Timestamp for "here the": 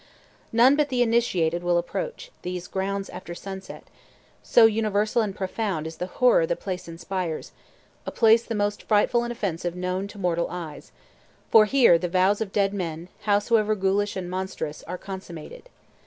11.65-12.09